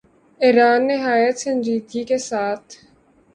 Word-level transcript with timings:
ایران 0.41 0.87
نہایت 0.87 1.35
سنجیدگی 1.39 2.03
کے 2.03 2.17
ساتھ 2.19 2.67